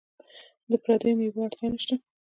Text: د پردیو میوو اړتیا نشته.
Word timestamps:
د 0.69 0.71
پردیو 0.83 1.17
میوو 1.19 1.43
اړتیا 1.45 1.67
نشته. 1.73 1.95